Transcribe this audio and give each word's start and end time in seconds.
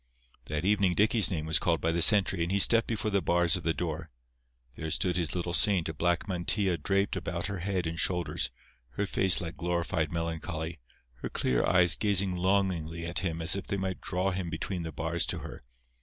That 0.45 0.65
evening 0.65 0.95
Dicky's 0.95 1.29
name 1.29 1.45
was 1.45 1.59
called 1.59 1.79
by 1.79 1.91
the 1.91 2.01
sentry, 2.01 2.41
and 2.41 2.51
he 2.51 2.57
stepped 2.57 2.87
before 2.87 3.11
the 3.11 3.21
bars 3.21 3.55
of 3.55 3.61
the 3.61 3.71
door. 3.71 4.09
There 4.73 4.89
stood 4.89 5.15
his 5.15 5.35
little 5.35 5.53
saint, 5.53 5.89
a 5.89 5.93
black 5.93 6.27
mantilla 6.27 6.75
draped 6.77 7.15
about 7.15 7.45
her 7.45 7.59
head 7.59 7.85
and 7.85 7.99
shoulders, 7.99 8.49
her 8.93 9.05
face 9.05 9.41
like 9.41 9.57
glorified 9.57 10.11
melancholy, 10.11 10.79
her 11.17 11.29
clear 11.29 11.63
eyes 11.67 11.95
gazing 11.95 12.35
longingly 12.35 13.05
at 13.05 13.19
him 13.19 13.43
as 13.43 13.55
if 13.55 13.67
they 13.67 13.77
might 13.77 14.01
draw 14.01 14.31
him 14.31 14.49
between 14.49 14.81
the 14.81 14.91
bars 14.91 15.23
to 15.27 15.37
her. 15.37 15.61